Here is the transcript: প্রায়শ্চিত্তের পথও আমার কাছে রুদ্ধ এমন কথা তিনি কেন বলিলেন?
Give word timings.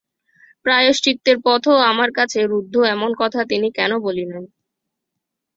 প্রায়শ্চিত্তের 0.65 1.37
পথও 1.45 1.75
আমার 1.91 2.09
কাছে 2.17 2.39
রুদ্ধ 2.45 2.75
এমন 2.93 3.11
কথা 3.21 3.41
তিনি 3.51 3.67
কেন 3.77 3.91
বলিলেন? 4.05 4.43